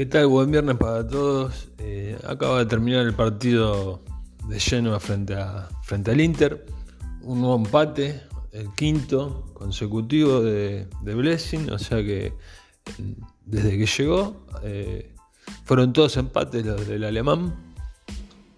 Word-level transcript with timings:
¿Qué 0.00 0.06
tal? 0.06 0.28
Buen 0.28 0.50
viernes 0.50 0.78
para 0.78 1.06
todos. 1.06 1.68
Eh, 1.76 2.18
acaba 2.26 2.60
de 2.60 2.64
terminar 2.64 3.04
el 3.04 3.12
partido 3.12 4.02
de 4.48 4.58
Genoa 4.58 4.98
frente, 4.98 5.34
a, 5.34 5.68
frente 5.82 6.10
al 6.10 6.22
Inter. 6.22 6.64
Un 7.20 7.42
nuevo 7.42 7.56
empate, 7.56 8.22
el 8.52 8.72
quinto 8.76 9.44
consecutivo 9.52 10.40
de, 10.40 10.88
Blessing. 11.02 11.70
O 11.70 11.78
sea 11.78 11.98
que 11.98 12.32
desde 13.44 13.76
que 13.76 13.84
llegó 13.84 14.46
eh, 14.62 15.14
fueron 15.64 15.92
todos 15.92 16.16
empates 16.16 16.64
los 16.64 16.88
del 16.88 17.04
alemán 17.04 17.54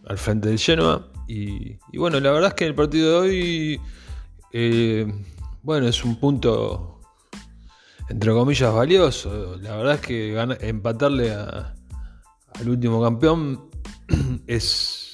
al 0.06 0.18
frente 0.18 0.48
del 0.48 0.60
Genoa. 0.60 1.08
Y, 1.26 1.76
bueno, 1.98 2.20
la 2.20 2.30
verdad 2.30 2.50
es 2.50 2.54
que 2.54 2.66
el 2.66 2.76
partido 2.76 3.20
de 3.20 3.28
hoy, 3.28 3.80
eh, 4.52 5.12
bueno, 5.64 5.88
es 5.88 6.04
un 6.04 6.20
punto 6.20 7.00
entre 8.08 8.32
comillas, 8.32 8.72
valioso. 8.72 9.56
La 9.60 9.76
verdad 9.76 9.94
es 9.94 10.00
que 10.00 10.56
empatarle 10.60 11.32
al 11.32 12.68
último 12.68 13.02
campeón 13.02 13.70
es, 14.46 15.12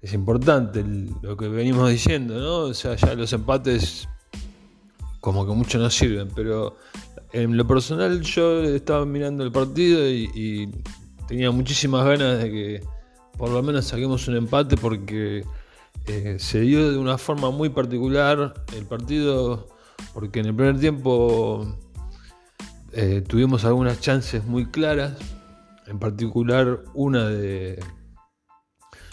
es 0.00 0.12
importante 0.12 0.84
lo 1.22 1.36
que 1.36 1.48
venimos 1.48 1.90
diciendo, 1.90 2.38
¿no? 2.38 2.56
O 2.70 2.74
sea, 2.74 2.94
ya 2.96 3.14
los 3.14 3.32
empates 3.32 4.08
como 5.20 5.46
que 5.46 5.52
mucho 5.52 5.78
no 5.78 5.90
sirven, 5.90 6.28
pero 6.34 6.76
en 7.32 7.56
lo 7.56 7.66
personal 7.66 8.20
yo 8.22 8.62
estaba 8.62 9.04
mirando 9.04 9.44
el 9.44 9.52
partido 9.52 10.08
y, 10.08 10.70
tenía 11.26 11.50
muchísimas 11.50 12.06
ganas 12.06 12.42
de 12.42 12.50
que 12.50 12.82
por 13.36 13.50
lo 13.50 13.62
menos 13.62 13.84
saquemos 13.84 14.26
un 14.28 14.36
empate 14.36 14.78
porque 14.78 15.44
eh, 16.06 16.36
se 16.38 16.60
dio 16.60 16.90
de 16.90 16.96
una 16.96 17.18
forma 17.18 17.50
muy 17.50 17.68
particular 17.68 18.54
el 18.74 18.86
partido, 18.86 19.68
porque 20.14 20.40
en 20.40 20.46
el 20.46 20.54
primer 20.54 20.80
tiempo 20.80 21.76
eh, 22.92 23.22
tuvimos 23.26 23.64
algunas 23.64 24.00
chances 24.00 24.44
muy 24.44 24.66
claras, 24.66 25.14
en 25.86 25.98
particular 25.98 26.84
una 26.94 27.28
de, 27.28 27.78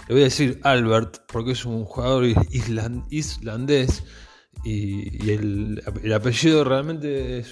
le 0.07 0.13
voy 0.13 0.21
a 0.21 0.25
decir 0.25 0.59
Albert, 0.63 1.23
porque 1.31 1.51
es 1.51 1.65
un 1.65 1.83
jugador 1.83 2.25
islandés 3.09 4.03
y, 4.63 5.31
el, 5.31 5.81
apellido 6.13 6.63
realmente 6.63 7.43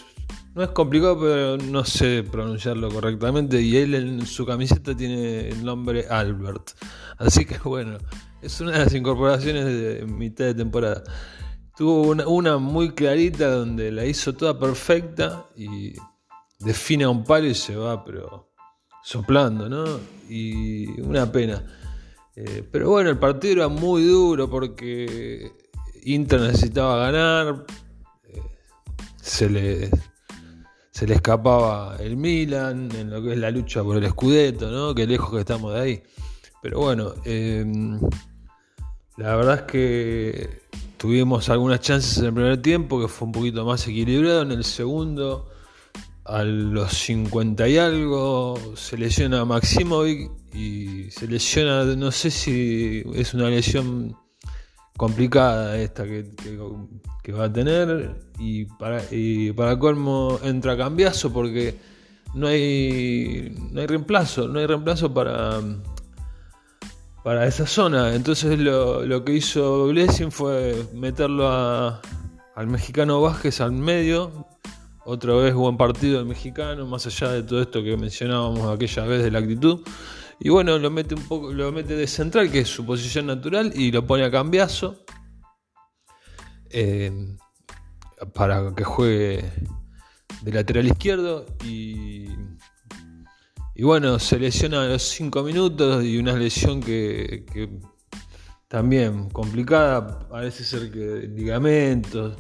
no 0.53 0.63
es 0.63 0.69
complicado, 0.69 1.19
pero 1.19 1.57
no 1.57 1.83
sé 1.83 2.23
pronunciarlo 2.23 2.89
correctamente 2.89 3.59
y 3.59 3.77
él 3.77 3.95
en 3.95 4.25
su 4.25 4.45
camiseta 4.45 4.95
tiene 4.95 5.49
el 5.49 5.65
nombre 5.65 6.05
Albert. 6.09 6.71
Así 7.17 7.43
que 7.45 7.57
bueno, 7.63 7.97
es 8.41 8.61
una 8.61 8.73
de 8.73 8.79
las 8.79 8.93
incorporaciones 8.93 9.65
de 9.65 10.05
mitad 10.05 10.45
de 10.45 10.53
temporada. 10.53 11.03
Tuvo 11.75 12.03
una, 12.03 12.27
una 12.27 12.57
muy 12.59 12.91
clarita 12.91 13.49
donde 13.49 13.91
la 13.91 14.05
hizo 14.05 14.33
toda 14.33 14.59
perfecta 14.59 15.47
y 15.57 15.93
define 16.63 17.03
a 17.03 17.09
un 17.09 17.23
palo 17.23 17.47
y 17.47 17.55
se 17.55 17.75
va, 17.75 18.03
pero 18.03 18.53
soplando, 19.03 19.69
¿no? 19.69 19.99
Y 20.29 20.99
una 21.01 21.31
pena. 21.31 21.63
Eh, 22.35 22.67
pero 22.71 22.89
bueno, 22.89 23.09
el 23.09 23.19
partido 23.19 23.53
era 23.53 23.67
muy 23.67 24.03
duro 24.05 24.49
porque 24.49 25.51
Inter 26.03 26.41
necesitaba 26.41 27.11
ganar. 27.11 27.65
Eh, 28.27 28.41
se, 29.21 29.49
le, 29.49 29.89
se 30.89 31.05
le 31.05 31.15
escapaba 31.15 31.97
el 31.99 32.17
Milan 32.17 32.89
en 32.95 33.09
lo 33.11 33.21
que 33.21 33.33
es 33.33 33.37
la 33.37 33.51
lucha 33.51 33.83
por 33.83 33.97
el 33.97 34.09
Scudetto, 34.09 34.71
¿no? 34.71 34.95
Qué 34.95 35.05
lejos 35.05 35.31
que 35.31 35.39
estamos 35.39 35.73
de 35.73 35.79
ahí. 35.79 36.03
Pero 36.61 36.79
bueno, 36.79 37.13
em, 37.25 37.99
la 39.17 39.35
verdad 39.35 39.55
es 39.55 39.61
que 39.63 40.61
tuvimos 40.97 41.49
algunas 41.49 41.81
chances 41.81 42.17
en 42.19 42.25
el 42.27 42.33
primer 42.33 42.61
tiempo 42.61 43.01
que 43.01 43.09
fue 43.09 43.25
un 43.25 43.33
poquito 43.33 43.65
más 43.65 43.85
equilibrado. 43.87 44.43
En 44.43 44.53
el 44.53 44.63
segundo 44.63 45.52
a 46.25 46.43
los 46.43 46.93
50 46.93 47.67
y 47.67 47.77
algo 47.77 48.55
se 48.75 48.97
lesiona 48.97 49.45
Maximovic 49.45 50.31
y 50.53 51.11
se 51.11 51.27
lesiona, 51.27 51.83
no 51.83 52.11
sé 52.11 52.31
si 52.31 53.03
es 53.13 53.33
una 53.33 53.49
lesión 53.49 54.15
complicada 54.95 55.77
esta 55.77 56.05
que, 56.05 57.31
va 57.31 57.45
a 57.45 57.53
tener 57.53 58.15
y 58.39 58.65
para, 58.65 59.01
y 59.11 59.51
para 59.51 59.77
colmo 59.79 60.39
entra 60.43 60.77
Cambiazo 60.77 61.33
porque 61.33 61.75
no 62.33 62.47
hay, 62.47 63.55
no 63.71 63.81
hay 63.81 63.87
reemplazo, 63.87 64.47
no 64.47 64.59
hay 64.59 64.65
reemplazo 64.65 65.13
para, 65.13 65.59
para 67.23 67.47
esa 67.47 67.65
zona. 67.65 68.13
Entonces 68.15 68.59
lo, 68.59 69.23
que 69.23 69.33
hizo 69.33 69.87
Blessing 69.87 70.31
fue 70.31 70.87
meterlo 70.93 71.49
al 71.49 72.67
mexicano 72.67 73.21
Vázquez 73.21 73.61
al 73.61 73.71
medio 73.71 74.47
otra 75.05 75.33
vez 75.35 75.53
buen 75.53 75.77
partido 75.77 76.19
del 76.19 76.27
mexicano, 76.27 76.85
más 76.85 77.05
allá 77.05 77.31
de 77.31 77.43
todo 77.43 77.61
esto 77.61 77.83
que 77.83 77.97
mencionábamos 77.97 78.73
aquella 78.73 79.03
vez 79.05 79.23
de 79.23 79.31
la 79.31 79.39
actitud. 79.39 79.81
Y 80.39 80.49
bueno, 80.49 80.77
lo 80.77 80.89
mete 80.89 81.15
un 81.15 81.23
poco, 81.23 81.53
lo 81.53 81.71
mete 81.71 81.95
de 81.95 82.07
central, 82.07 82.51
que 82.51 82.59
es 82.59 82.67
su 82.67 82.85
posición 82.85 83.27
natural, 83.27 83.71
y 83.75 83.91
lo 83.91 84.05
pone 84.05 84.23
a 84.23 84.31
cambiazo. 84.31 85.03
Eh, 86.69 87.35
para 88.33 88.73
que 88.75 88.83
juegue 88.83 89.51
de 90.41 90.51
lateral 90.51 90.87
izquierdo. 90.87 91.45
Y, 91.65 92.29
y 93.75 93.83
bueno, 93.83 94.19
se 94.19 94.39
lesiona 94.39 94.83
a 94.83 94.87
los 94.87 95.03
5 95.03 95.43
minutos 95.43 96.03
y 96.03 96.17
una 96.17 96.33
lesión 96.33 96.81
que, 96.81 97.45
que 97.51 97.69
también 98.67 99.29
complicada, 99.29 100.27
parece 100.29 100.63
ser 100.63 100.91
que 100.91 101.27
ligamentos 101.27 102.37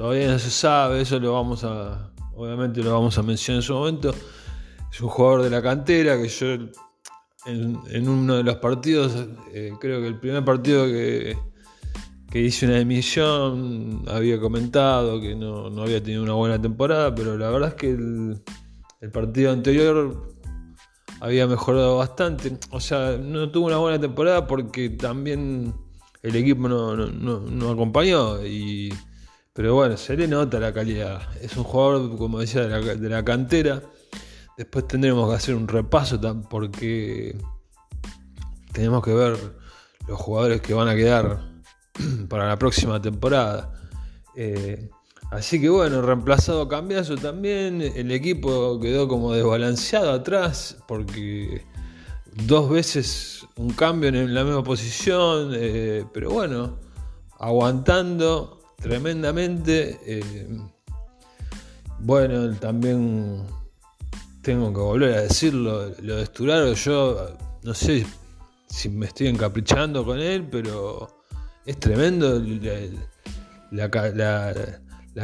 Todavía 0.00 0.28
no 0.28 0.38
se 0.38 0.50
sabe, 0.50 1.02
eso 1.02 1.20
lo 1.20 1.34
vamos 1.34 1.62
a, 1.62 2.10
obviamente 2.34 2.82
lo 2.82 2.90
vamos 2.90 3.18
a 3.18 3.22
mencionar 3.22 3.58
en 3.58 3.62
su 3.62 3.74
momento. 3.74 4.14
Es 4.90 4.98
un 5.02 5.10
jugador 5.10 5.42
de 5.42 5.50
la 5.50 5.60
cantera 5.60 6.16
que 6.16 6.26
yo 6.26 6.46
en, 7.44 8.08
uno 8.08 8.36
de 8.36 8.42
los 8.42 8.56
partidos, 8.56 9.26
eh, 9.52 9.74
creo 9.78 10.00
que 10.00 10.06
el 10.06 10.18
primer 10.18 10.42
partido 10.42 10.86
que, 10.86 11.36
que 12.30 12.40
hice 12.40 12.64
una 12.64 12.78
emisión 12.78 14.02
había 14.08 14.40
comentado 14.40 15.20
que 15.20 15.36
no, 15.36 15.66
había 15.82 16.02
tenido 16.02 16.22
una 16.22 16.32
buena 16.32 16.58
temporada, 16.58 17.14
pero 17.14 17.36
la 17.36 17.50
verdad 17.50 17.68
es 17.68 17.74
que 17.74 17.90
el, 17.90 18.42
partido 19.12 19.52
anterior 19.52 20.34
había 21.20 21.46
mejorado 21.46 21.98
bastante. 21.98 22.56
O 22.70 22.80
sea, 22.80 23.18
no 23.18 23.50
tuvo 23.50 23.66
una 23.66 23.76
buena 23.76 24.00
temporada 24.00 24.46
porque 24.46 24.88
también 24.88 25.74
el 26.22 26.36
equipo 26.36 26.70
no, 26.70 26.96
no, 26.96 27.40
no 27.40 27.70
acompañó 27.70 28.42
y 28.46 28.90
pero 29.60 29.74
bueno, 29.74 29.98
se 29.98 30.16
le 30.16 30.26
nota 30.26 30.58
la 30.58 30.72
calidad. 30.72 31.20
Es 31.42 31.54
un 31.54 31.64
jugador, 31.64 32.16
como 32.16 32.38
decía, 32.38 32.66
de 32.66 33.08
la, 33.10 33.22
cantera. 33.22 33.82
Después 34.56 34.88
tendremos 34.88 35.28
que 35.28 35.36
hacer 35.36 35.54
un 35.54 35.68
repaso 35.68 36.18
porque 36.48 37.36
tenemos 38.72 39.04
que 39.04 39.12
ver 39.12 39.36
los 40.08 40.18
jugadores 40.18 40.62
que 40.62 40.72
van 40.72 40.88
a 40.88 40.94
quedar 40.96 41.42
para 42.30 42.48
la 42.48 42.58
próxima 42.58 43.02
temporada. 43.02 43.74
Eh, 44.34 44.88
así 45.30 45.60
que 45.60 45.68
bueno, 45.68 46.00
reemplazado 46.00 46.66
Cambiazo 46.66 47.16
también. 47.16 47.82
El 47.82 48.12
equipo 48.12 48.80
quedó 48.80 49.08
como 49.08 49.34
desbalanceado 49.34 50.10
atrás 50.10 50.78
porque 50.88 51.66
dos 52.46 52.70
veces 52.70 53.46
un 53.56 53.74
cambio 53.74 54.08
en 54.08 54.32
la 54.32 54.42
misma 54.42 54.64
posición. 54.64 55.50
Eh, 55.52 56.06
pero 56.14 56.30
bueno, 56.30 56.78
aguantando 57.38 58.59
tremendamente. 58.80 59.98
Eh, 60.04 60.58
bueno, 62.00 62.54
también 62.56 63.42
tengo 64.42 64.72
que 64.72 64.80
volver 64.80 65.14
a 65.14 65.22
decirlo, 65.22 65.92
lo 66.00 66.16
de 66.16 66.26
Sturaro, 66.26 66.72
yo 66.72 67.36
no 67.62 67.74
sé 67.74 68.06
si 68.66 68.88
me 68.88 69.06
estoy 69.06 69.28
encaprichando 69.28 70.04
con 70.04 70.18
él, 70.18 70.46
pero 70.50 71.22
es 71.66 71.78
tremendo 71.78 72.42
la, 73.70 73.90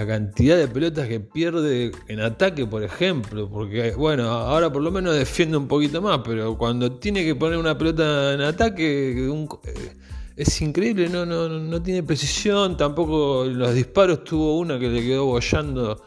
cantidad 0.07 0.57
de 0.57 0.69
pelotas 0.69 1.09
que 1.09 1.21
pierde 1.21 1.93
en 2.09 2.21
ataque, 2.21 2.67
por 2.67 2.83
ejemplo, 2.83 3.49
porque 3.49 3.93
bueno, 3.93 4.29
ahora 4.29 4.71
por 4.71 4.83
lo 4.83 4.91
menos 4.91 5.15
defiende 5.15 5.57
un 5.57 5.69
poquito 5.69 6.03
más, 6.03 6.21
pero 6.25 6.59
cuando 6.59 6.93
tiene 6.93 7.25
que 7.25 7.35
poner 7.35 7.59
una 7.59 7.79
pelota 7.79 8.35
en 8.35 8.43
ataque, 8.43 9.29
un, 9.31 9.49
eh, 9.65 9.97
es 10.37 10.61
increíble, 10.61 11.09
no, 11.09 11.25
no, 11.25 11.49
no 11.49 11.83
tiene 11.83 12.03
precisión, 12.03 12.77
tampoco 12.77 13.47
los 13.47 13.75
disparos 13.75 14.23
tuvo 14.23 14.59
una 14.59 14.79
que 14.79 14.89
le 14.89 15.01
quedó 15.01 15.25
bollando 15.25 16.03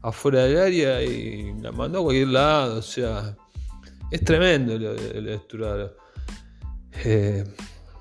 afuera 0.00 0.44
del 0.44 0.56
área 0.56 1.02
y 1.02 1.52
la 1.60 1.70
mandó 1.70 2.00
a 2.00 2.02
cualquier 2.04 2.28
lado, 2.28 2.78
o 2.78 2.82
sea, 2.82 3.36
es 4.10 4.24
tremendo 4.24 4.78
de 4.78 5.34
Esturado. 5.34 5.96
Eh, 7.04 7.44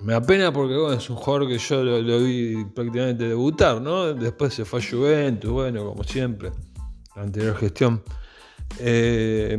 me 0.01 0.13
apena 0.13 0.53
porque 0.53 0.75
bueno, 0.75 0.93
es 0.93 1.09
un 1.09 1.17
jugador 1.17 1.49
que 1.49 1.57
yo 1.57 1.83
lo, 1.83 2.19
vi 2.19 2.63
prácticamente 2.73 3.27
debutar, 3.27 3.81
¿no? 3.81 4.13
Después 4.13 4.53
se 4.53 4.63
fue 4.63 4.79
a 4.79 4.83
Juventus, 4.83 5.51
bueno, 5.51 5.85
como 5.85 6.03
siempre, 6.03 6.51
la 7.15 7.23
anterior 7.23 7.57
gestión. 7.57 8.03
Eh, 8.79 9.57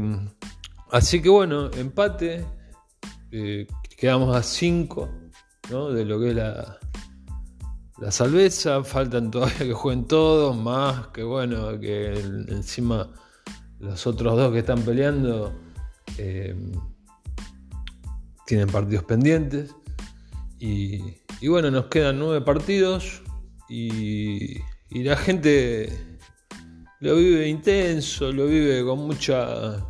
así 0.90 1.20
que 1.20 1.28
bueno, 1.28 1.70
empate, 1.72 2.46
eh, 3.30 3.66
quedamos 3.96 4.34
a 4.34 4.42
5 4.42 5.23
de 5.69 6.05
lo 6.05 6.20
que 6.20 6.31
es 6.31 6.37
la, 6.37 6.78
la 7.99 8.11
salveza. 8.11 8.82
Faltan 8.84 9.31
todavía 9.31 9.58
que 9.58 9.72
jueguen 9.72 10.06
todos, 10.06 10.56
más 10.56 11.08
que 11.08 11.22
bueno, 11.22 11.78
que 11.81 12.12
encima 12.49 13.08
los 13.78 14.06
otros 14.06 14.37
dos 14.37 14.52
que 14.52 14.61
están 14.61 14.82
peleando 14.82 15.52
eh, 16.19 16.55
tienen 18.46 18.69
partidos 18.69 19.05
pendientes. 19.05 19.75
Y, 20.58 21.19
bueno, 21.46 21.70
nos 21.70 21.87
quedan 21.87 22.19
nueve 22.19 22.40
partidos 22.40 23.22
y, 23.69 24.58
la 24.90 25.17
gente 25.17 25.90
lo 27.00 27.17
vive 27.17 27.49
intenso, 27.49 28.32
lo 28.32 28.46
vive 28.46 28.82
con 28.84 29.00
mucha, 29.00 29.84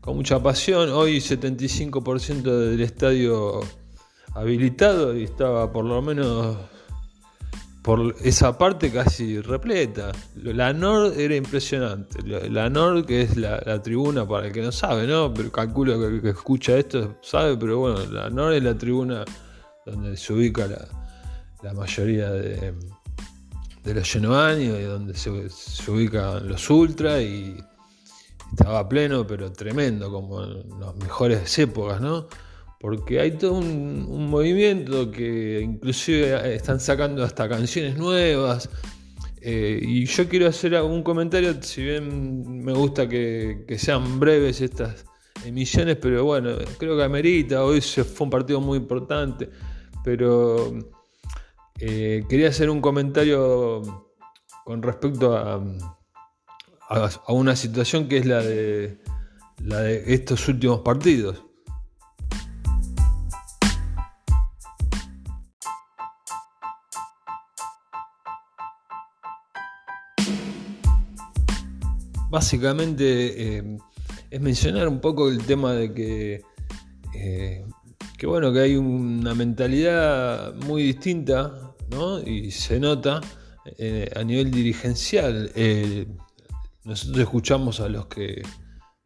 con 0.00 0.16
mucha 0.16 0.42
pasión. 0.42 0.90
Hoy 0.90 1.18
75% 1.18 2.42
del 2.42 2.80
estadio 2.80 3.60
habilitado 4.34 5.16
y 5.16 5.24
estaba 5.24 5.72
por 5.72 5.84
lo 5.84 6.00
menos 6.02 6.56
por 7.82 8.14
esa 8.22 8.56
parte 8.56 8.90
casi 8.90 9.40
repleta. 9.40 10.12
La 10.36 10.72
Nord 10.72 11.18
era 11.18 11.34
impresionante. 11.34 12.22
La 12.22 12.70
Nord, 12.70 13.06
que 13.06 13.22
es 13.22 13.36
la, 13.36 13.82
tribuna 13.82 14.26
para 14.26 14.46
el 14.46 14.52
que 14.52 14.62
no 14.62 14.70
sabe, 14.70 15.06
¿no? 15.06 15.34
Pero 15.34 15.50
calculo 15.50 15.98
que 15.98 16.06
el 16.06 16.22
que 16.22 16.30
escucha 16.30 16.78
esto 16.78 17.16
sabe, 17.22 17.56
pero 17.56 17.78
bueno, 17.78 18.04
la 18.06 18.30
Nord 18.30 18.54
es 18.54 18.62
la 18.62 18.78
tribuna 18.78 19.24
donde 19.84 20.16
se 20.16 20.32
ubica 20.32 20.68
la, 20.68 21.72
mayoría 21.74 22.30
de, 22.30 22.74
de 23.82 23.94
los 23.94 24.08
Genoani 24.08 24.64
y 24.64 24.82
donde 24.82 25.14
se, 25.14 25.50
se, 25.50 25.90
ubican 25.90 26.48
los 26.48 26.70
Ultra 26.70 27.20
y 27.20 27.56
estaba 28.52 28.88
pleno, 28.88 29.26
pero 29.26 29.50
tremendo, 29.52 30.10
como 30.10 30.42
en 30.44 30.80
las 30.80 30.94
mejores 30.96 31.58
épocas, 31.58 32.00
¿no? 32.00 32.28
Porque 32.82 33.20
hay 33.20 33.38
todo 33.38 33.54
un, 33.54 34.28
movimiento 34.28 35.08
que 35.12 35.60
inclusive 35.62 36.56
están 36.56 36.80
sacando 36.80 37.22
hasta 37.22 37.48
canciones 37.48 37.96
nuevas. 37.96 38.68
Eh, 39.40 39.80
y 39.80 40.04
yo 40.04 40.28
quiero 40.28 40.48
hacer 40.48 40.74
un 40.82 41.04
comentario, 41.04 41.62
si 41.62 41.84
bien 41.84 42.64
me 42.64 42.72
gusta 42.72 43.08
que, 43.08 43.64
sean 43.78 44.18
breves 44.18 44.60
estas 44.60 45.04
emisiones, 45.44 45.96
pero 45.96 46.24
bueno, 46.24 46.56
creo 46.76 46.96
que 46.96 47.04
amerita, 47.04 47.64
hoy 47.64 47.80
fue 47.80 48.24
un 48.24 48.30
partido 48.30 48.60
muy 48.60 48.78
importante, 48.78 49.48
pero 50.02 50.76
eh, 51.78 52.24
quería 52.28 52.48
hacer 52.48 52.68
un 52.68 52.80
comentario 52.80 54.10
con 54.64 54.82
respecto 54.82 55.36
a, 55.36 55.62
a, 56.88 57.32
una 57.32 57.54
situación 57.54 58.08
que 58.08 58.18
es 58.18 58.26
la 58.26 58.42
de, 58.42 58.98
la 59.64 59.82
de 59.82 60.14
estos 60.14 60.48
últimos 60.48 60.80
partidos. 60.80 61.44
Básicamente 72.32 73.58
eh, 73.58 73.78
es 74.30 74.40
mencionar 74.40 74.88
un 74.88 75.00
poco 75.00 75.28
el 75.28 75.44
tema 75.44 75.74
de 75.74 75.92
que, 75.92 76.42
eh, 77.14 77.62
que, 78.16 78.26
bueno, 78.26 78.50
que 78.54 78.60
hay 78.60 78.74
una 78.74 79.34
mentalidad 79.34 80.54
muy 80.54 80.82
distinta, 80.82 81.74
¿no? 81.90 82.20
Y 82.20 82.50
se 82.50 82.80
nota 82.80 83.20
eh, 83.76 84.10
a 84.16 84.24
nivel 84.24 84.50
dirigencial. 84.50 85.52
nosotros 86.84 87.18
escuchamos 87.18 87.80
a 87.80 87.90
los 87.90 88.06
que 88.06 88.40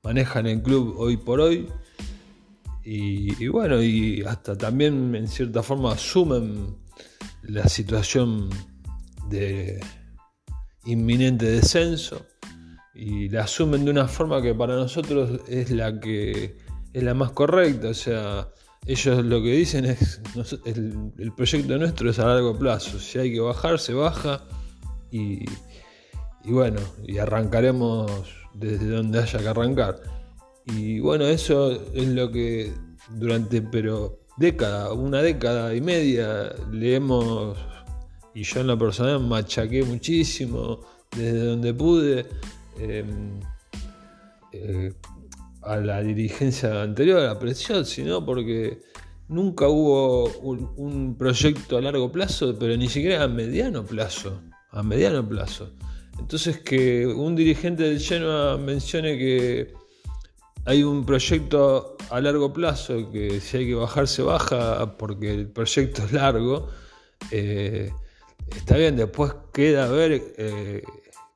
manejan 0.05 0.46
el 0.46 0.62
club 0.62 0.94
hoy 0.96 1.17
por 1.17 1.40
hoy. 1.40 1.69
Y, 2.84 3.43
y, 3.43 3.49
bueno, 3.49 3.82
y 3.82 4.22
hasta 4.22 4.56
también 4.56 5.17
en 5.17 5.26
cierta 5.26 5.64
forma 5.64 5.94
asumen 5.94 6.76
la 7.43 7.69
situación 7.69 8.50
de 9.29 9.81
inminente 10.84 11.46
descenso 11.46 12.25
y 12.96 13.28
la 13.28 13.43
asumen 13.43 13.84
de 13.84 13.90
una 13.90 14.08
forma 14.08 14.40
que 14.40 14.54
para 14.54 14.75
nosotros 14.75 15.40
es 15.48 15.70
la 15.70 16.00
que 16.00 16.56
es 16.93 17.02
la 17.02 17.12
más 17.12 17.31
correcta. 17.32 17.88
O 17.88 17.94
sea, 17.94 18.48
ellos 18.87 19.25
lo 19.25 19.43
que 19.43 19.52
dicen 19.52 19.84
es 19.84 20.20
el, 20.64 21.32
proyecto 21.37 21.76
nuestro 21.76 22.10
es 22.10 22.19
a 22.19 22.26
largo 22.26 22.58
plazo. 22.58 22.98
Si 22.98 23.19
hay 23.19 23.32
que 23.32 23.40
bajar, 23.40 23.78
se 23.78 23.93
baja 23.93 24.44
y, 25.10 25.44
bueno, 26.44 26.81
y 27.06 27.19
arrancaremos 27.19 28.10
desde 28.54 28.88
donde 28.88 29.19
haya 29.19 29.38
que 29.40 29.48
arrancar. 29.48 30.00
Y 30.64 31.00
bueno, 31.00 31.26
eso 31.26 31.72
es 31.93 32.08
lo 32.08 32.32
que 32.32 32.72
durante 33.10 33.60
pero 33.60 34.20
década, 34.38 34.93
una 34.93 35.20
década 35.20 35.75
y 35.75 35.81
media 35.81 36.54
leemos 36.72 37.58
y 38.34 38.43
yo 38.43 38.60
en 38.60 38.66
la 38.66 38.76
persona 38.78 39.19
machaqué 39.19 39.82
muchísimo 39.82 40.81
desde 41.16 41.44
donde 41.44 41.72
pude 41.72 42.26
a 45.62 45.76
la 45.76 46.02
dirigencia 46.02 46.82
anterior, 46.82 47.20
a 47.20 47.34
la 47.34 47.38
presión, 47.38 47.84
sino 47.84 48.25
porque 48.25 48.78
nunca 49.28 49.69
hubo 49.69 50.28
un, 50.40 51.17
proyecto 51.19 51.76
a 51.76 51.81
largo 51.81 52.11
plazo, 52.12 52.56
pero 52.58 52.76
ni 52.76 52.88
siquiera 52.88 53.25
a 53.25 53.28
mediano 53.28 53.84
plazo. 53.84 54.40
A 54.70 54.82
mediano 54.82 55.26
plazo. 55.26 55.73
Entonces 56.19 56.58
que 56.58 57.06
un 57.06 57.34
dirigente 57.34 57.82
del 57.82 58.00
Genoa 58.00 58.56
mencione 58.56 59.19
que 59.19 59.75
hay 60.64 60.82
un 60.82 61.05
proyecto 61.05 61.96
a 62.11 62.20
largo 62.20 62.52
plazo, 62.52 63.11
que 63.11 63.40
si 63.40 63.58
hay 63.58 63.67
que 63.67 63.75
bajar 63.75 64.08
se 64.08 64.22
baja 64.22 64.96
porque 64.96 65.32
el 65.32 65.49
proyecto 65.49 66.05
es 66.05 66.12
largo, 66.12 66.69
eh, 67.31 67.90
está 68.55 68.76
bien, 68.76 68.96
después 68.96 69.32
queda 69.52 69.84
a 69.84 69.88
ver 69.88 70.34
eh, 70.37 70.82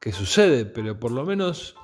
que 0.00 0.12
sucede, 0.12 0.64
pero 0.64 0.98
por 0.98 1.10
lo 1.12 1.24
menos 1.24 1.74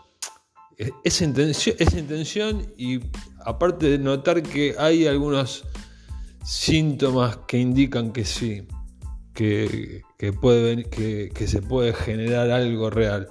eh, 0.79 0.91
esa 1.05 1.25
intención, 1.25 2.67
y 2.77 3.01
aparte 3.45 3.91
de 3.91 3.99
notar 3.99 4.43
que 4.43 4.75
hay 4.79 5.07
algunos 5.07 5.65
síntomas 6.45 7.39
que 7.49 7.59
indican 7.59 8.13
que 8.13 8.25
sí, 8.25 8.67
que, 9.35 10.03
puede, 10.41 10.85
que, 10.85 11.31
que 11.35 11.47
se 11.47 11.61
puede 11.61 11.93
generar 11.93 12.51
algo 12.51 12.91
real. 12.91 13.29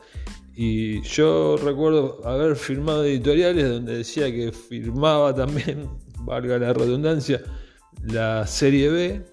Y 0.55 1.01
yo 1.01 1.57
recuerdo 1.57 2.25
haber 2.25 2.55
firmado 2.55 3.03
editoriales 3.03 3.67
donde 3.67 3.97
decía 3.97 4.31
que 4.31 4.51
firmaba 4.51 5.35
también, 5.35 5.89
valga 6.19 6.57
la 6.57 6.73
redundancia, 6.73 7.41
la 8.03 8.47
serie 8.47 8.89
B, 8.89 9.25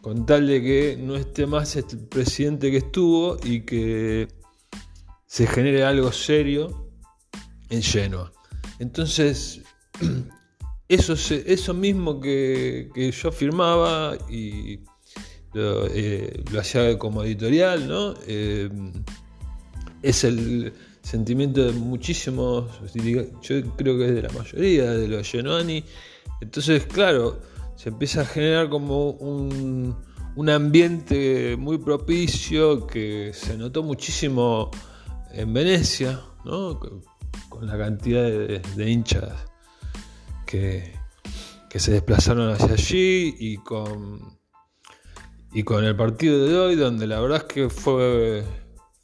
con 0.00 0.26
tal 0.26 0.46
de 0.46 0.62
que 0.62 0.98
no 1.00 1.16
esté 1.16 1.46
más 1.46 1.76
el 1.76 1.84
presidente 2.08 2.70
que 2.70 2.78
estuvo 2.78 3.36
y 3.44 3.62
que 3.62 4.28
se 5.26 5.46
genere 5.46 5.84
algo 5.84 6.12
serio 6.12 6.90
en 7.68 7.82
Genoa. 7.82 8.32
Entonces, 8.78 9.60
eso, 10.88 11.14
eso 11.14 11.74
mismo 11.74 12.20
que, 12.20 12.90
yo 13.12 13.32
firmaba 13.32 14.16
y 14.30 14.80
lo, 15.52 15.86
eh, 15.88 16.44
hacía 16.58 16.98
como 16.98 17.24
editorial, 17.24 17.88
¿no? 17.88 18.14
Eh, 18.26 18.70
es 20.02 20.24
el 20.24 20.72
sentimiento 21.02 21.64
de 21.64 21.72
muchísimos, 21.72 22.70
yo 22.94 23.76
creo 23.76 23.96
que 23.98 24.06
es 24.06 24.14
de 24.14 24.22
la 24.22 24.28
mayoría 24.30 24.90
de 24.92 25.08
los 25.08 25.28
genoani. 25.28 25.82
Entonces, 26.40 26.84
claro, 26.86 27.40
se 27.76 27.88
empieza 27.88 28.22
a 28.22 28.24
generar 28.24 28.68
como 28.68 29.10
un, 29.10 29.96
un 30.34 30.50
ambiente 30.50 31.56
muy 31.56 31.78
propicio 31.78 32.86
que 32.86 33.32
se 33.34 33.56
notó 33.56 33.82
muchísimo 33.82 34.70
en 35.36 35.52
Venecia, 35.52 36.20
con, 36.44 37.66
la 37.66 37.76
cantidad 37.76 38.22
de, 38.22 38.90
hinchas 38.90 39.32
que, 40.46 40.94
se 41.74 41.92
desplazaron 41.92 42.50
hacia 42.52 42.72
allí 42.72 43.34
y 43.38 43.58
con, 43.58 44.38
y 45.52 45.62
con 45.62 45.84
el 45.84 45.94
partido 45.94 46.46
de 46.46 46.58
hoy, 46.58 46.74
donde 46.74 47.06
la 47.06 47.20
verdad 47.20 47.44
es 47.46 47.52
que 47.52 47.68
fue, 47.68 48.44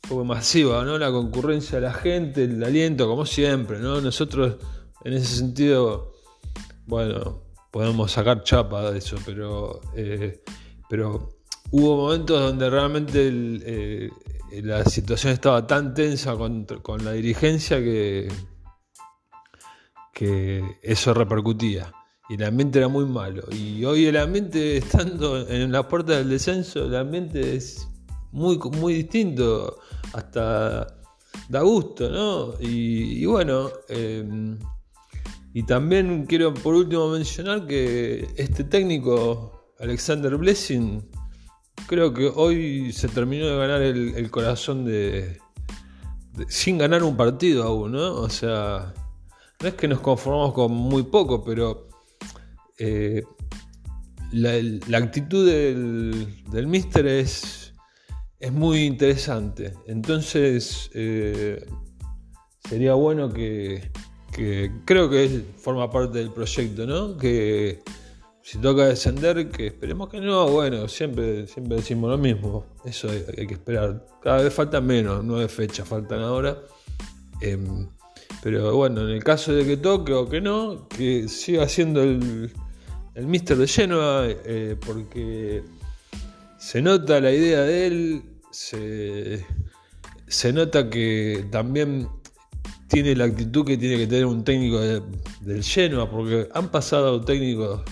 fue 0.03 0.25
masiva 0.25 0.83
¿no? 0.83 0.97
la 0.97 1.11
concurrencia 1.11 1.79
de 1.79 1.87
la 1.87 1.93
gente, 1.93 2.45
el 2.45 2.65
aliento, 2.65 3.07
como 3.07 3.27
siempre. 3.27 3.79
¿no? 3.79 4.01
Nosotros, 4.01 4.57
en 5.05 5.12
ese 5.12 5.37
sentido, 5.37 6.15
bueno, 6.87 7.43
podemos 7.71 8.11
sacar 8.11 8.43
chapa 8.43 8.91
de 8.91 9.01
eso, 9.01 9.17
pero, 9.27 9.83
eh, 9.95 10.43
pero 10.89 11.29
hubo 11.73 11.97
momentos 11.97 12.41
donde 12.41 12.71
realmente 12.71 13.29
el, 13.29 13.62
eh, 13.67 14.11
la 14.61 14.85
situación 14.85 15.32
estaba 15.32 15.66
tan 15.66 15.94
tensa 15.94 16.37
con, 16.37 16.66
la 17.04 17.12
dirigencia 17.12 17.78
que, 17.78 18.28
que 20.12 20.62
eso 20.82 21.14
repercutía. 21.14 21.92
Y 22.28 22.35
el 22.35 22.44
ambiente 22.44 22.78
era 22.78 22.88
muy 22.88 23.04
malo. 23.04 23.44
Y 23.50 23.85
hoy 23.85 24.06
el 24.06 24.16
ambiente, 24.16 24.76
estando 24.78 25.49
en 25.49 25.73
la 25.73 25.88
puerta 25.88 26.16
del 26.16 26.28
descenso, 26.28 26.85
el 26.87 26.97
ambiente 26.97 27.56
es 27.56 27.88
muy, 28.30 28.59
muy 28.59 28.94
distinto. 28.94 29.78
Hasta 30.12 30.87
da 31.49 31.61
gusto, 31.62 32.11
¿no? 32.11 32.54
Y, 32.61 33.25
bueno, 33.26 33.71
em, 33.88 34.59
y 35.52 35.62
también 35.64 36.26
quiero 36.26 36.54
por 36.54 36.75
último 36.75 37.11
mencionar 37.11 37.66
que 37.66 38.26
este 38.37 38.64
técnico, 38.64 39.75
Alexander 39.78 40.37
Blessing, 40.37 41.02
creo 41.87 42.12
que 42.12 42.26
hoy 42.35 42.93
se 42.93 43.09
terminó 43.09 43.47
de 43.47 43.57
ganar 43.57 43.83
el, 43.83 44.31
corazón 44.31 44.85
de, 44.85 45.38
sin 46.49 46.79
ganar 46.79 47.02
un 47.02 47.17
partido 47.17 47.64
aún, 47.64 47.93
¿no? 47.93 48.14
O 48.14 48.29
sea, 48.29 48.95
no 49.61 49.69
es 49.69 49.75
que 49.75 49.88
nos 49.88 50.00
conformamos 50.00 50.55
con 50.55 50.73
muy 50.73 51.05
poco, 51.05 51.45
pero 51.45 51.88
eh, 52.79 53.23
la, 54.33 54.99
actitud 54.99 55.47
del, 55.47 56.43
del 56.50 56.67
Mister 56.67 57.07
es, 57.07 57.73
es 58.43 58.52
muy 58.52 58.85
interesante. 58.85 59.73
Entonces, 59.87 60.91
eh, 60.95 61.64
sería 62.69 62.95
bueno 62.95 63.33
que, 63.33 63.91
creo 64.85 65.09
que 65.09 65.45
forma 65.59 65.91
parte 65.91 66.19
del 66.19 66.33
proyecto, 66.33 66.87
¿no? 66.87 67.17
Que 67.17 67.83
si 68.42 68.58
toca 68.58 68.87
descender, 68.87 69.49
que 69.50 69.68
esperemos 69.68 70.08
que 70.08 70.20
no, 70.20 70.49
bueno, 70.49 70.88
siempre, 70.88 71.46
siempre 71.46 71.76
decimos 71.76 72.11
lo 72.11 72.18
mismo, 72.18 72.66
eso 72.84 73.08
hay, 73.08 73.46
que 73.46 73.54
esperar. 73.54 74.04
Cada 74.20 74.42
vez 74.42 74.52
faltan 74.52 74.84
menos, 74.84 75.25
nueve 75.25 75.49
fechas 75.49 75.88
faltan 75.88 76.20
ahora. 76.20 76.58
Em, 77.40 77.87
pero 78.42 78.75
bueno, 78.75 79.02
en 79.02 79.11
el 79.11 79.22
caso 79.22 79.52
de 79.52 79.64
que 79.64 79.76
toque 79.76 80.12
o 80.12 80.28
que 80.28 80.40
no, 80.40 80.88
que 80.88 81.28
siga 81.28 81.68
siendo 81.68 82.02
el, 82.02 82.52
el 83.14 83.26
Mister 83.26 83.56
de 83.56 83.68
Genoa, 83.68 84.26
eh, 84.26 84.76
porque 84.84 85.62
se 86.58 86.82
nota 86.82 87.20
la 87.20 87.30
idea 87.30 87.61
de 87.61 87.87
él, 87.87 88.22
se, 88.50 89.46
se 90.26 90.52
nota 90.52 90.90
que 90.90 91.46
también 91.52 92.08
tiene 92.88 93.14
la 93.14 93.25
actitud 93.25 93.64
que 93.64 93.76
tiene 93.76 93.96
que 93.96 94.06
tener 94.08 94.26
un 94.26 94.42
técnico 94.42 94.80
del 94.80 95.62
Genoa, 95.62 96.11
porque 96.11 96.49
han 96.52 96.70
pasado 96.70 97.20
técnicos 97.20 97.82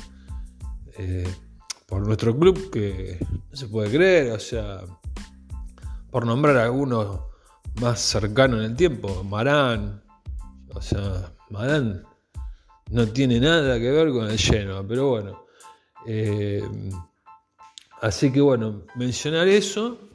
eh, 1.01 1.35
por 1.87 2.07
nuestro 2.07 2.39
club 2.39 2.71
que 2.71 3.19
no 3.51 3.57
se 3.57 3.69
puede 3.69 3.91
creer, 3.91 4.33
o 4.33 4.39
sea, 4.39 4.83
por 6.11 6.27
nombrar 6.27 6.59
a 6.59 6.65
algunos 6.65 7.21
más 7.81 8.01
cercanos 8.01 8.61
en 8.61 8.73
el 8.73 8.77
tiempo, 8.77 9.25
Marán, 9.25 10.03
o 10.75 10.83
sea, 10.83 11.33
Marán 11.49 12.05
no 12.91 13.09
tiene 13.09 13.41
nada 13.41 13.79
que 13.79 13.91
ver 13.91 14.11
con 14.11 14.31
el 14.31 14.39
Genoa, 14.39 14.87
pero 14.87 15.09
bueno. 15.09 15.47
Eh, 16.07 16.63
así 18.03 18.31
que 18.31 18.41
bueno, 18.41 18.83
mencionar 18.97 19.49
eso 19.49 20.11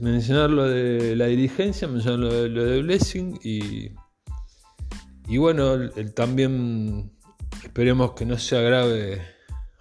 mencionar 0.00 0.50
lo 0.50 0.64
de 0.68 1.14
la 1.16 1.26
dirigencia, 1.26 1.88
mencionar 1.88 2.20
lo 2.20 2.32
de, 2.32 2.48
lo 2.48 2.64
de 2.64 2.82
Blessing 2.82 3.38
y, 3.42 3.92
y 5.28 5.38
bueno, 5.38 5.90
también 6.14 7.12
esperemos 7.62 8.12
que 8.12 8.24
no 8.24 8.38
sea 8.38 8.60
grave, 8.60 9.22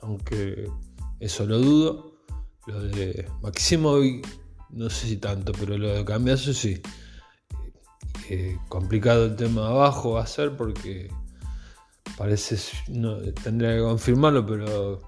aunque 0.01 0.69
eso 1.19 1.45
lo 1.45 1.59
dudo, 1.59 2.13
lo 2.67 2.83
de 2.83 3.29
Maximovic, 3.41 4.27
no 4.69 4.89
sé 4.89 5.07
si 5.07 5.17
tanto, 5.17 5.51
pero 5.53 5.77
lo 5.77 5.93
de 5.93 6.05
Cambiazo 6.05 6.53
sí. 6.53 6.81
Eh, 8.29 8.57
complicado 8.67 9.25
el 9.25 9.35
tema 9.37 9.67
abajo 9.67 10.13
va 10.13 10.23
a 10.23 10.27
ser 10.27 10.57
porque 10.57 11.09
parece, 12.17 12.57
no, 12.89 13.19
tendría 13.43 13.75
que 13.75 13.81
confirmarlo, 13.81 14.45
pero 14.45 15.01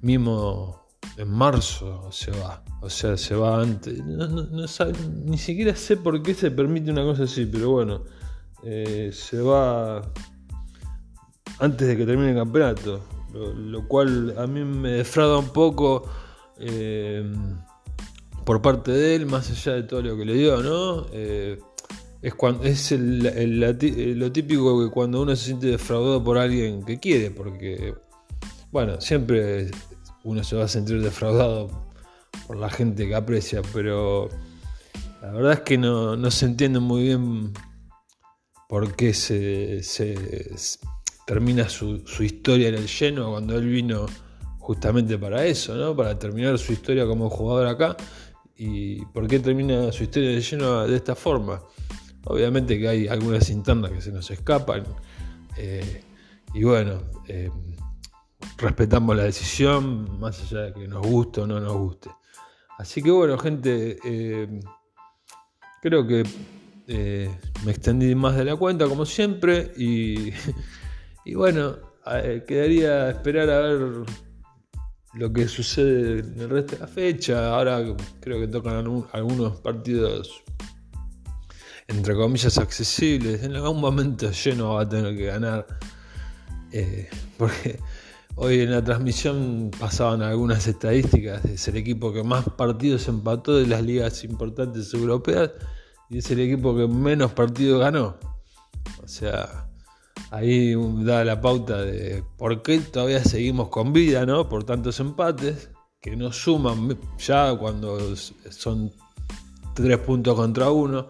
mismo 0.00 0.82
en 1.16 1.28
marzo 1.28 2.10
se 2.10 2.30
va. 2.32 2.62
O 2.80 2.90
sea, 2.90 3.16
se 3.16 3.34
va 3.34 3.60
antes. 3.60 4.02
ni 4.04 5.38
siquiera 5.38 5.74
sé 5.76 5.96
por 5.96 6.22
qué 6.22 6.34
se 6.34 6.50
permite 6.50 6.90
una 6.90 7.04
cosa 7.04 7.24
así, 7.24 7.46
pero 7.46 7.70
bueno. 7.70 8.02
Eh, 8.64 9.10
se 9.12 9.40
va 9.40 10.02
antes 11.58 11.88
de 11.88 11.96
que 11.96 12.06
termine 12.06 12.30
el 12.30 12.36
campeonato. 12.36 13.04
Lo, 13.32 13.88
cual 13.88 14.34
a 14.38 14.46
mí 14.46 14.62
me 14.62 14.90
defrauda 14.90 15.38
un 15.38 15.50
poco 15.50 16.04
eh, 16.58 17.24
por 18.44 18.60
parte 18.60 18.90
de 18.92 19.14
él, 19.14 19.26
más 19.26 19.50
allá 19.50 19.76
de 19.76 19.82
todo 19.84 20.02
lo 20.02 20.16
que 20.16 20.24
le 20.24 20.34
dio, 20.34 20.62
¿no? 20.62 21.06
Eh, 21.12 21.58
es, 22.20 22.34
cuando, 22.34 22.64
es 22.64 22.92
lo 22.92 24.32
típico 24.32 24.84
que 24.84 24.90
cuando 24.90 25.22
uno 25.22 25.34
se 25.34 25.46
siente 25.46 25.66
defraudado 25.66 26.22
por 26.22 26.38
alguien 26.38 26.84
que 26.84 27.00
quiere, 27.00 27.30
porque, 27.30 27.94
bueno, 28.70 29.00
siempre 29.00 29.70
uno 30.24 30.44
se 30.44 30.56
va 30.56 30.64
a 30.64 30.68
sentir 30.68 31.02
defraudado 31.02 31.68
por 32.46 32.56
la 32.56 32.70
gente 32.70 33.08
que 33.08 33.14
aprecia, 33.14 33.62
pero 33.72 34.28
la 35.20 35.30
verdad 35.32 35.52
es 35.52 35.60
que 35.60 35.78
no, 35.78 36.30
se 36.30 36.46
entiende 36.46 36.80
muy 36.80 37.04
bien 37.04 37.52
por 38.68 38.94
qué 38.94 39.14
se, 39.14 39.82
termina 41.32 41.66
su, 41.66 42.02
historia 42.20 42.68
en 42.68 42.74
el 42.74 42.86
lleno 42.86 43.30
cuando 43.30 43.56
él 43.56 43.66
vino 43.66 44.04
justamente 44.58 45.16
para 45.16 45.46
eso, 45.46 45.74
¿no? 45.74 45.96
para 45.96 46.18
terminar 46.18 46.58
su 46.58 46.74
historia 46.74 47.06
como 47.06 47.30
jugador 47.30 47.68
acá. 47.68 47.96
¿Y 48.54 49.02
por 49.06 49.26
qué 49.26 49.38
termina 49.38 49.90
su 49.92 50.02
historia 50.02 50.28
en 50.28 50.36
el 50.36 50.42
lleno 50.42 50.86
de 50.86 50.94
esta 50.94 51.14
forma? 51.14 51.62
Obviamente 52.24 52.78
que 52.78 52.86
hay 52.86 53.08
algunas 53.08 53.48
internas 53.48 53.92
que 53.92 54.02
se 54.02 54.12
nos 54.12 54.30
escapan. 54.30 54.84
Eh, 55.56 56.02
y 56.52 56.64
bueno, 56.64 57.00
eh, 57.26 57.50
respetamos 58.58 59.16
la 59.16 59.22
decisión, 59.22 60.20
más 60.20 60.38
allá 60.42 60.64
de 60.64 60.74
que 60.74 60.86
nos 60.86 61.06
guste 61.06 61.40
o 61.40 61.46
no 61.46 61.60
nos 61.60 61.72
guste. 61.72 62.10
Así 62.76 63.02
que 63.02 63.10
bueno, 63.10 63.38
gente, 63.38 63.96
eh, 64.04 64.60
creo 65.80 66.06
que 66.06 66.24
me 67.64 67.70
extendí 67.72 68.14
más 68.14 68.36
de 68.36 68.44
la 68.44 68.54
cuenta, 68.54 68.86
como 68.86 69.06
siempre, 69.06 69.72
y, 69.78 70.30
bueno, 71.34 71.76
eh, 72.06 72.44
quedaría 72.46 73.10
esperar 73.10 73.50
a 73.50 73.58
ver 73.60 74.04
lo 75.14 75.32
que 75.32 75.46
sucede 75.48 76.20
en 76.20 76.40
el 76.40 76.50
resto 76.50 76.76
de 76.76 76.80
la 76.80 76.86
fecha. 76.88 77.54
Ahora 77.54 77.82
creo 78.20 78.40
que 78.40 78.48
tocan 78.48 79.04
algunos 79.12 79.60
partidos 79.60 80.42
entre 81.88 82.14
comillas 82.14 82.58
accesibles. 82.58 83.42
En 83.42 83.54
algún 83.54 83.80
momento 83.80 84.30
lleno 84.30 84.74
va 84.74 84.82
a 84.82 84.88
tener 84.88 85.16
que 85.16 85.26
ganar. 85.26 85.66
porque 87.36 87.78
Hoy 88.34 88.60
en 88.60 88.70
la 88.70 88.82
transmisión 88.82 89.70
pasaban 89.78 90.22
algunas 90.22 90.66
estadísticas, 90.66 91.44
es 91.44 91.68
el 91.68 91.76
equipo 91.76 92.14
que 92.14 92.22
más 92.22 92.46
partidos 92.56 93.06
empató 93.08 93.58
de 93.58 93.66
las 93.66 93.82
ligas 93.82 94.24
importantes 94.24 94.94
europeas 94.94 95.50
y 96.08 96.18
es 96.18 96.30
el 96.30 96.40
equipo 96.40 96.74
que 96.74 96.88
menos 96.88 97.32
partidos 97.32 97.80
ganó. 97.80 98.16
O 99.02 99.06
sea, 99.06 99.68
ahí 100.32 100.74
da 101.04 101.24
la 101.24 101.40
pauta 101.40 101.82
de 101.82 102.24
por 102.36 102.62
qué 102.62 102.80
todavía 102.80 103.22
seguimos 103.22 103.68
con 103.68 103.92
vida, 103.92 104.26
¿no? 104.26 104.48
Por 104.48 104.64
tantos 104.64 104.98
empates 104.98 105.70
que 106.00 106.16
no 106.16 106.32
suman 106.32 106.98
ya 107.18 107.54
cuando 107.56 108.16
son 108.16 108.90
tres 109.74 109.98
puntos 109.98 110.34
contra 110.34 110.70
uno, 110.70 111.08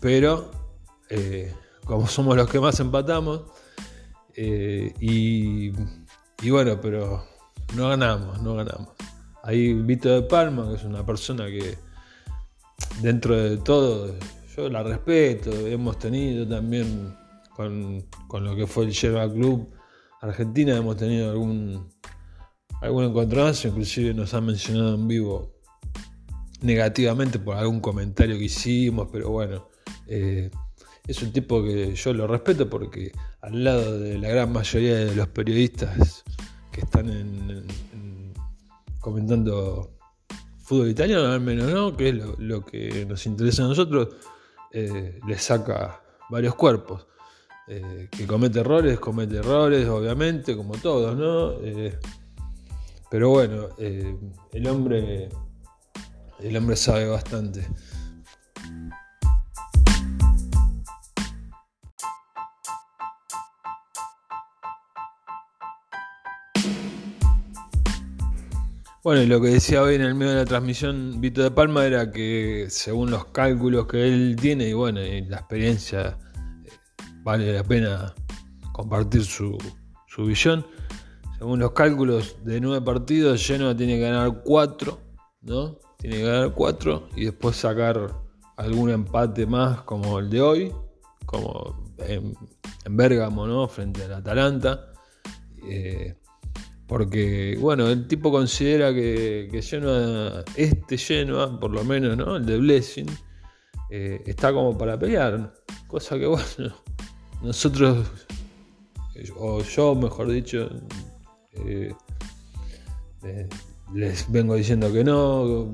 pero 0.00 0.50
eh, 1.08 1.52
como 1.84 2.06
somos 2.06 2.36
los 2.36 2.48
que 2.48 2.60
más 2.60 2.78
empatamos 2.80 3.42
eh, 4.36 4.92
y 5.00 5.72
y 6.40 6.50
bueno, 6.50 6.80
pero 6.80 7.24
no 7.74 7.88
ganamos, 7.88 8.40
no 8.42 8.54
ganamos. 8.54 8.90
Ahí 9.42 9.72
Vito 9.72 10.08
de 10.08 10.22
Palma, 10.22 10.68
que 10.68 10.74
es 10.76 10.84
una 10.84 11.04
persona 11.04 11.46
que 11.46 11.76
dentro 13.02 13.36
de 13.36 13.56
todo 13.56 14.14
yo 14.56 14.68
la 14.68 14.84
respeto, 14.84 15.50
hemos 15.66 15.98
tenido 15.98 16.46
también 16.46 17.16
con, 17.58 18.44
lo 18.44 18.54
que 18.54 18.68
fue 18.68 18.84
el 18.84 18.92
Yerba 18.92 19.28
Club 19.28 19.68
Argentina, 20.20 20.76
hemos 20.76 20.96
tenido 20.96 21.32
algún, 21.32 21.88
algún 22.80 23.04
encontronazo, 23.04 23.66
inclusive 23.66 24.14
nos 24.14 24.32
han 24.32 24.46
mencionado 24.46 24.94
en 24.94 25.08
vivo 25.08 25.54
negativamente 26.60 27.40
por 27.40 27.56
algún 27.56 27.80
comentario 27.80 28.38
que 28.38 28.44
hicimos, 28.44 29.08
pero 29.10 29.30
bueno, 29.30 29.68
eh, 30.06 30.50
es 31.06 31.20
un 31.20 31.32
tipo 31.32 31.62
que 31.64 31.96
yo 31.96 32.12
lo 32.12 32.28
respeto 32.28 32.70
porque 32.70 33.10
al 33.40 33.64
lado 33.64 33.98
de 33.98 34.18
la 34.18 34.28
gran 34.28 34.52
mayoría 34.52 34.94
de 34.94 35.16
los 35.16 35.26
periodistas 35.28 36.22
que 36.70 36.82
están 36.82 37.66
comentando 39.00 39.98
fútbol 40.60 40.90
italiano, 40.90 41.26
al 41.26 41.40
menos, 41.40 41.72
¿no? 41.72 41.96
Que 41.96 42.10
es 42.10 42.14
lo, 42.38 42.64
que 42.64 43.04
nos 43.06 43.26
interesa 43.26 43.64
a 43.64 43.68
nosotros, 43.68 44.14
eh, 44.70 45.18
le 45.26 45.38
saca 45.38 46.02
varios 46.30 46.54
cuerpos. 46.54 47.07
Eh, 47.70 48.08
que 48.10 48.26
comete 48.26 48.60
errores, 48.60 48.98
comete 48.98 49.36
errores, 49.36 49.86
obviamente, 49.88 50.56
como 50.56 50.74
todos, 50.76 51.16
¿no? 51.16 51.52
Eh, 51.64 51.98
pero 53.10 53.30
bueno, 53.30 53.68
el 53.78 54.66
hombre 54.66 55.28
el 56.40 56.56
hombre 56.56 56.76
sabe 56.76 57.06
bastante. 57.06 57.66
Bueno, 69.02 69.22
y 69.22 69.26
lo 69.26 69.40
que 69.40 69.48
decía 69.48 69.82
hoy 69.82 69.94
en 69.94 70.02
el 70.02 70.14
medio 70.14 70.32
de 70.32 70.38
la 70.40 70.44
transmisión 70.44 71.20
Vito 71.20 71.42
de 71.42 71.50
Palma 71.50 71.86
era 71.86 72.12
que 72.12 72.66
según 72.68 73.10
los 73.10 73.26
cálculos 73.26 73.86
que 73.86 74.06
él 74.06 74.36
tiene 74.38 74.68
y 74.68 74.74
bueno, 74.74 75.00
y 75.00 75.22
la 75.22 75.38
experiencia, 75.38 76.18
eh, 76.26 76.27
vale 77.28 77.52
la 77.52 77.62
pena 77.62 78.14
compartir 78.72 79.22
su, 79.22 79.58
su 80.06 80.24
visión. 80.24 80.64
Según 81.36 81.58
los 81.58 81.72
cálculos 81.72 82.36
de 82.42 82.58
nueve 82.58 82.82
partidos, 82.82 83.46
Genoa 83.46 83.76
tiene 83.76 83.96
que 83.96 84.00
ganar 84.00 84.40
cuatro, 84.42 84.98
¿no? 85.42 85.78
Tiene 85.98 86.16
que 86.16 86.22
ganar 86.22 86.54
cuatro 86.54 87.10
y 87.14 87.26
después 87.26 87.54
sacar 87.54 88.14
algún 88.56 88.88
empate 88.88 89.44
más 89.44 89.82
como 89.82 90.20
el 90.20 90.30
de 90.30 90.40
hoy, 90.40 90.72
como 91.26 91.94
en, 91.98 92.34
Bérgamo, 92.96 93.46
¿no? 93.46 93.68
Frente 93.68 94.04
al 94.04 94.14
Atalanta. 94.14 94.92
Eh, 95.68 96.16
porque, 96.86 97.58
bueno, 97.60 97.88
el 97.88 98.08
tipo 98.08 98.30
considera 98.30 98.94
que, 98.94 99.48
que 99.50 99.58
este 100.56 100.96
Genoa, 100.96 101.60
por 101.60 101.72
lo 101.72 101.84
menos, 101.84 102.16
¿no? 102.16 102.36
El 102.36 102.46
de 102.46 102.56
Blessing, 102.56 103.10
eh, 103.90 104.22
está 104.24 104.50
como 104.50 104.78
para 104.78 104.98
pelear. 104.98 105.52
Cosa 105.88 106.18
que, 106.18 106.26
bueno, 106.26 106.74
nosotros, 107.42 108.06
o 109.36 109.62
yo, 109.62 109.94
mejor 109.94 110.30
dicho, 110.30 110.68
eh, 111.52 111.94
les 113.94 114.30
vengo 114.30 114.54
diciendo 114.54 114.92
que 114.92 115.04
no, 115.04 115.66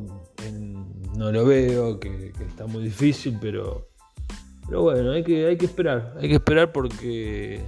no 1.17 1.33
lo 1.33 1.45
veo, 1.45 1.99
que, 1.99 2.33
está 2.47 2.67
muy 2.67 2.85
difícil, 2.85 3.39
pero, 3.41 3.89
pero 4.67 4.83
bueno, 4.83 5.13
hay 5.13 5.25
que, 5.25 5.47
hay 5.47 5.57
que 5.57 5.67
esperar, 5.67 6.15
hay 6.21 6.29
que 6.29 6.35
esperar 6.35 6.73
porque, 6.73 7.65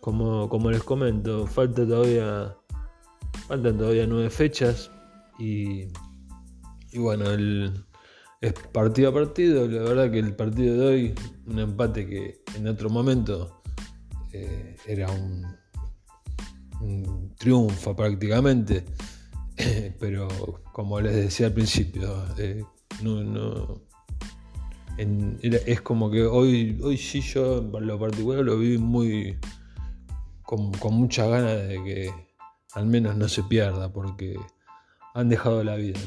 como, 0.00 0.48
como 0.48 0.70
les 0.70 0.82
comento, 0.82 1.46
falta 1.46 1.86
todavía, 1.86 2.56
faltan 3.48 3.78
todavía 3.78 4.06
nueve 4.06 4.30
fechas 4.30 4.90
y, 5.38 5.88
y 6.92 6.98
bueno, 6.98 7.30
el, 7.30 7.84
es 8.40 8.52
partido 8.52 9.10
a 9.10 9.14
partido, 9.14 9.66
la 9.66 9.82
verdad 9.82 10.10
que 10.10 10.18
el 10.18 10.34
partido 10.34 10.76
de 10.76 10.86
hoy, 10.86 11.14
un 11.46 11.58
empate 11.58 12.06
que 12.06 12.42
en 12.54 12.68
otro 12.68 12.90
momento 12.90 13.62
eh, 14.32 14.76
era 14.86 15.10
un, 15.10 15.46
un 16.80 17.34
triunfo 17.36 17.94
prácticamente. 17.96 18.84
pero 19.98 20.28
como 20.72 21.00
les 21.00 21.14
decía 21.14 21.46
al 21.46 21.54
principio, 21.54 22.24
eh, 22.38 22.62
es 25.66 25.80
como 25.80 26.10
que 26.10 26.24
hoy, 26.24 26.78
hoy 26.82 26.96
sí 26.96 27.20
yo 27.20 27.58
en 27.58 27.86
lo 27.86 27.98
particular 27.98 28.44
lo 28.44 28.58
vi 28.58 28.78
muy 28.78 29.38
con, 30.42 30.72
muchas 30.92 31.28
ganas 31.28 31.68
de 31.68 31.82
que 31.84 32.10
al 32.72 32.86
menos 32.86 33.16
no 33.16 33.28
se 33.28 33.42
pierda, 33.42 33.92
porque 33.92 34.36
han 35.14 35.28
dejado 35.28 35.64
la 35.64 35.76
vida 35.76 35.98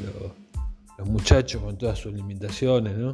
los, 1.00 1.10
muchachos 1.10 1.62
con 1.62 1.78
todas 1.78 1.98
sus 1.98 2.14
limitaciones, 2.14 2.98
¿no? 2.98 3.14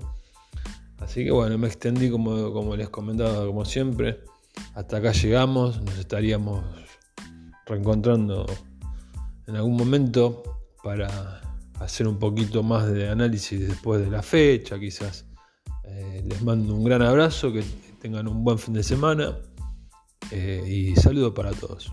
Así 0.98 1.24
que 1.24 1.32
bueno, 1.32 1.58
me 1.58 1.68
extendí 1.68 2.10
como, 2.10 2.52
como 2.54 2.76
les 2.76 2.90
comentaba, 2.90 3.46
como 3.46 3.66
siempre. 3.66 4.22
Hasta 4.74 4.98
acá 4.98 5.12
llegamos, 5.12 5.82
nos 5.82 5.98
estaríamos 5.98 6.64
reencontrando 7.66 8.46
en 9.48 9.56
algún 9.56 9.76
momento 9.76 10.44
para 10.84 11.42
hacer 11.80 12.08
un 12.08 12.18
poquito 12.18 12.64
más 12.64 12.92
de 12.92 13.10
análisis 13.10 13.68
después 13.68 14.02
de 14.02 14.10
la 14.10 14.22
fecha, 14.22 14.80
quizás. 14.80 15.26
Eh, 15.84 16.24
les 16.26 16.42
mando 16.42 16.76
un 16.76 16.84
gran 16.84 17.02
abrazo, 17.02 17.52
que 17.52 17.64
tengan 18.02 18.28
un 18.28 18.44
buen 18.44 18.58
fin 18.58 18.74
de 18.74 18.84
semana 18.84 19.38
eh, 20.32 20.64
y 20.66 20.96
saludo 20.96 21.34
para 21.34 21.52
todos. 21.52 21.92